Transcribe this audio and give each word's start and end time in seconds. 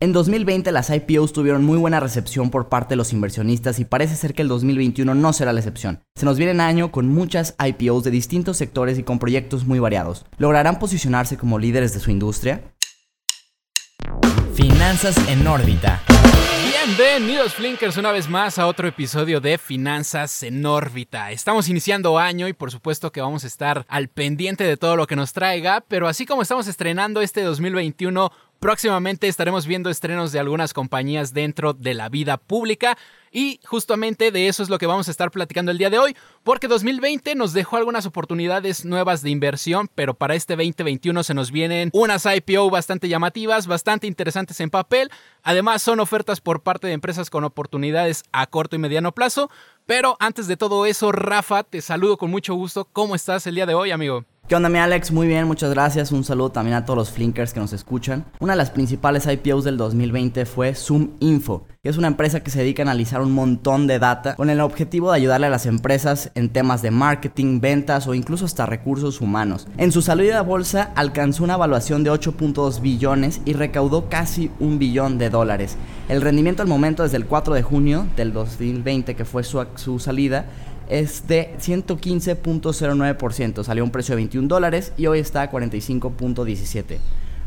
En 0.00 0.12
2020 0.12 0.70
las 0.70 0.90
IPOs 0.90 1.32
tuvieron 1.32 1.64
muy 1.64 1.76
buena 1.76 1.98
recepción 1.98 2.50
por 2.50 2.68
parte 2.68 2.90
de 2.90 2.96
los 2.96 3.12
inversionistas 3.12 3.80
y 3.80 3.84
parece 3.84 4.14
ser 4.14 4.32
que 4.32 4.42
el 4.42 4.48
2021 4.48 5.12
no 5.16 5.32
será 5.32 5.52
la 5.52 5.58
excepción. 5.58 6.04
Se 6.14 6.24
nos 6.24 6.38
viene 6.38 6.52
un 6.52 6.60
año 6.60 6.92
con 6.92 7.08
muchas 7.08 7.56
IPOs 7.58 8.04
de 8.04 8.12
distintos 8.12 8.56
sectores 8.56 8.96
y 9.00 9.02
con 9.02 9.18
proyectos 9.18 9.64
muy 9.64 9.80
variados. 9.80 10.24
¿Lograrán 10.36 10.78
posicionarse 10.78 11.36
como 11.36 11.58
líderes 11.58 11.94
de 11.94 11.98
su 11.98 12.12
industria? 12.12 12.62
Finanzas 14.54 15.16
en 15.28 15.44
órbita. 15.44 16.00
Bienvenidos 16.86 17.54
Flinkers 17.54 17.96
una 17.98 18.12
vez 18.12 18.30
más 18.30 18.58
a 18.58 18.66
otro 18.66 18.88
episodio 18.88 19.40
de 19.40 19.58
Finanzas 19.58 20.42
en 20.42 20.64
órbita. 20.64 21.32
Estamos 21.32 21.68
iniciando 21.68 22.18
año 22.18 22.48
y 22.48 22.54
por 22.54 22.70
supuesto 22.70 23.12
que 23.12 23.20
vamos 23.20 23.44
a 23.44 23.46
estar 23.46 23.84
al 23.88 24.08
pendiente 24.08 24.64
de 24.64 24.76
todo 24.76 24.96
lo 24.96 25.06
que 25.06 25.14
nos 25.14 25.34
traiga, 25.34 25.84
pero 25.86 26.08
así 26.08 26.24
como 26.24 26.40
estamos 26.40 26.66
estrenando 26.66 27.20
este 27.20 27.42
2021 27.42 28.32
Próximamente 28.60 29.28
estaremos 29.28 29.66
viendo 29.68 29.88
estrenos 29.88 30.32
de 30.32 30.40
algunas 30.40 30.74
compañías 30.74 31.32
dentro 31.32 31.74
de 31.74 31.94
la 31.94 32.08
vida 32.08 32.38
pública 32.38 32.98
y 33.30 33.60
justamente 33.64 34.32
de 34.32 34.48
eso 34.48 34.64
es 34.64 34.68
lo 34.68 34.78
que 34.78 34.86
vamos 34.86 35.06
a 35.06 35.12
estar 35.12 35.30
platicando 35.30 35.70
el 35.70 35.78
día 35.78 35.90
de 35.90 35.98
hoy, 36.00 36.16
porque 36.42 36.66
2020 36.66 37.36
nos 37.36 37.52
dejó 37.52 37.76
algunas 37.76 38.04
oportunidades 38.04 38.84
nuevas 38.84 39.22
de 39.22 39.30
inversión, 39.30 39.88
pero 39.94 40.14
para 40.14 40.34
este 40.34 40.56
2021 40.56 41.22
se 41.22 41.34
nos 41.34 41.52
vienen 41.52 41.90
unas 41.92 42.26
IPO 42.26 42.68
bastante 42.68 43.08
llamativas, 43.08 43.68
bastante 43.68 44.08
interesantes 44.08 44.58
en 44.58 44.70
papel, 44.70 45.08
además 45.44 45.80
son 45.80 46.00
ofertas 46.00 46.40
por 46.40 46.62
parte 46.62 46.88
de 46.88 46.94
empresas 46.94 47.30
con 47.30 47.44
oportunidades 47.44 48.24
a 48.32 48.48
corto 48.48 48.74
y 48.74 48.80
mediano 48.80 49.12
plazo, 49.12 49.50
pero 49.86 50.16
antes 50.18 50.48
de 50.48 50.56
todo 50.56 50.84
eso, 50.84 51.12
Rafa, 51.12 51.62
te 51.62 51.80
saludo 51.80 52.16
con 52.16 52.32
mucho 52.32 52.54
gusto, 52.54 52.86
¿cómo 52.92 53.14
estás 53.14 53.46
el 53.46 53.54
día 53.54 53.66
de 53.66 53.74
hoy, 53.74 53.92
amigo? 53.92 54.24
¿Qué 54.48 54.56
onda, 54.56 54.70
mi 54.70 54.78
Alex? 54.78 55.12
Muy 55.12 55.26
bien, 55.26 55.46
muchas 55.46 55.68
gracias. 55.74 56.10
Un 56.10 56.24
saludo 56.24 56.48
también 56.48 56.74
a 56.74 56.86
todos 56.86 56.96
los 56.96 57.10
flinkers 57.10 57.52
que 57.52 57.60
nos 57.60 57.74
escuchan. 57.74 58.24
Una 58.40 58.54
de 58.54 58.56
las 58.56 58.70
principales 58.70 59.26
IPOs 59.26 59.62
del 59.62 59.76
2020 59.76 60.46
fue 60.46 60.74
Zoom 60.74 61.10
Info, 61.20 61.66
que 61.82 61.90
es 61.90 61.98
una 61.98 62.06
empresa 62.06 62.40
que 62.40 62.50
se 62.50 62.60
dedica 62.60 62.80
a 62.82 62.84
analizar 62.84 63.20
un 63.20 63.32
montón 63.32 63.86
de 63.86 63.98
data 63.98 64.36
con 64.36 64.48
el 64.48 64.60
objetivo 64.60 65.10
de 65.10 65.18
ayudarle 65.18 65.48
a 65.48 65.50
las 65.50 65.66
empresas 65.66 66.30
en 66.34 66.48
temas 66.48 66.80
de 66.80 66.90
marketing, 66.90 67.60
ventas 67.60 68.06
o 68.06 68.14
incluso 68.14 68.46
hasta 68.46 68.64
recursos 68.64 69.20
humanos. 69.20 69.68
En 69.76 69.92
su 69.92 70.00
salida 70.00 70.38
a 70.38 70.42
bolsa 70.42 70.92
alcanzó 70.94 71.44
una 71.44 71.56
evaluación 71.56 72.02
de 72.02 72.10
8.2 72.10 72.80
billones 72.80 73.42
y 73.44 73.52
recaudó 73.52 74.08
casi 74.08 74.50
un 74.60 74.78
billón 74.78 75.18
de 75.18 75.28
dólares. 75.28 75.76
El 76.08 76.22
rendimiento 76.22 76.62
al 76.62 76.68
momento 76.68 77.02
desde 77.02 77.18
el 77.18 77.26
4 77.26 77.52
de 77.52 77.62
junio 77.62 78.06
del 78.16 78.32
2020, 78.32 79.14
que 79.14 79.26
fue 79.26 79.44
su, 79.44 79.62
su 79.74 79.98
salida, 79.98 80.46
es 80.88 81.28
de 81.28 81.54
115.09%, 81.60 83.64
salió 83.64 83.82
a 83.82 83.86
un 83.86 83.90
precio 83.90 84.12
de 84.12 84.16
21 84.16 84.48
dólares 84.48 84.92
y 84.96 85.06
hoy 85.06 85.18
está 85.18 85.42
a 85.42 85.50
45.17. 85.50 86.98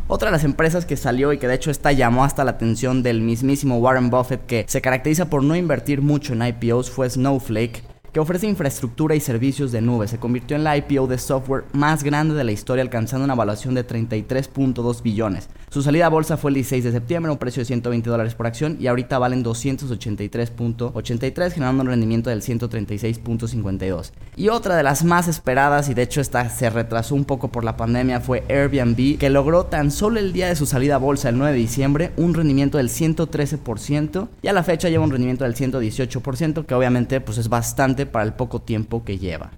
Otra 0.08 0.30
de 0.30 0.34
las 0.34 0.44
empresas 0.44 0.86
que 0.86 0.98
salió 0.98 1.32
y 1.32 1.38
que 1.38 1.48
de 1.48 1.56
hecho 1.56 1.72
esta 1.72 1.92
llamó 1.92 2.24
hasta 2.24 2.44
la 2.44 2.52
atención 2.52 3.02
del 3.02 3.22
mismísimo 3.22 3.78
Warren 3.78 4.10
Buffett 4.10 4.46
que 4.46 4.66
se 4.68 4.82
caracteriza 4.82 5.30
por 5.30 5.44
no 5.44 5.56
invertir 5.56 6.02
mucho 6.02 6.34
en 6.34 6.46
IPOs 6.46 6.92
fue 6.92 7.10
Snowflake, 7.10 7.84
que 8.12 8.20
ofrece 8.20 8.48
infraestructura 8.48 9.16
y 9.16 9.20
servicios 9.20 9.72
de 9.72 9.82
nube. 9.82 10.08
Se 10.08 10.20
convirtió 10.20 10.58
en 10.58 10.64
la 10.64 10.78
IPO 10.78 11.08
de 11.08 11.18
software 11.18 11.64
más 11.72 12.04
grande 12.04 12.36
de 12.36 12.44
la 12.44 12.52
historia, 12.52 12.84
alcanzando 12.84 13.24
una 13.24 13.34
evaluación 13.34 13.74
de 13.74 13.88
33.2 13.88 15.02
billones. 15.02 15.50
Su 15.70 15.82
salida 15.82 16.06
a 16.08 16.10
bolsa 16.10 16.36
fue 16.36 16.52
el 16.52 16.56
16 16.56 16.84
de 16.84 16.92
septiembre, 16.92 17.32
un 17.32 17.38
precio 17.38 17.62
de 17.62 17.66
120 17.66 18.10
dólares 18.10 18.36
por 18.36 18.48
acción, 18.48 18.76
y 18.80 18.88
ahorita 18.88 19.18
valen 19.20 19.46
283.83, 19.46 21.54
generando 21.54 21.84
un 21.84 21.90
rendimiento 21.90 22.30
del 22.30 22.42
136.52. 22.42 24.12
Y 24.36 24.50
otra 24.50 24.76
de 24.76 24.84
las 24.84 25.06
más 25.06 25.30
esperadas, 25.30 25.88
y 25.88 25.94
de 25.94 26.02
hecho 26.02 26.20
esta 26.20 26.50
se 26.50 26.70
retrasó 26.70 27.16
un 27.16 27.24
poco 27.24 27.48
por 27.48 27.64
la 27.64 27.78
pandemia, 27.78 28.20
fue 28.20 28.44
Airbnb, 28.50 29.18
que 29.18 29.30
logró 29.30 29.68
tan 29.68 29.92
solo 29.92 30.20
el 30.20 30.34
día 30.34 30.48
de 30.48 30.58
su 30.58 30.66
salida 30.66 30.96
a 30.96 30.98
bolsa, 30.98 31.30
el 31.30 31.38
9 31.38 31.54
de 31.54 31.60
diciembre, 31.60 32.12
un 32.18 32.34
rendimiento 32.34 32.78
del 32.78 32.90
113%, 32.90 34.28
y 34.42 34.50
a 34.50 34.54
la 34.54 34.64
fecha 34.64 34.90
lleva 34.90 35.06
un 35.06 35.12
rendimiento 35.12 35.46
del 35.46 35.56
118%, 35.56 36.66
que 36.66 36.76
obviamente 36.76 37.22
pues 37.22 37.38
es 37.38 37.48
bastante 37.48 38.01
para 38.06 38.26
el 38.26 38.34
poco 38.34 38.62
tiempo 38.62 39.04
que 39.04 39.18
lleva. 39.18 39.52